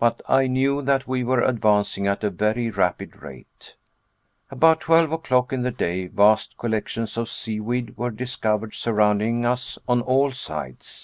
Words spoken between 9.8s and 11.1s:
on all sides.